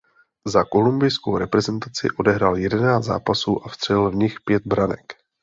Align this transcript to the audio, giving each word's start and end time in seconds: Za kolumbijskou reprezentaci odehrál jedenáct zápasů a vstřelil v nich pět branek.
Za 0.47 0.63
kolumbijskou 0.63 1.37
reprezentaci 1.37 2.07
odehrál 2.17 2.57
jedenáct 2.57 3.03
zápasů 3.03 3.65
a 3.65 3.69
vstřelil 3.69 4.11
v 4.11 4.15
nich 4.15 4.35
pět 4.45 4.63
branek. 4.67 5.13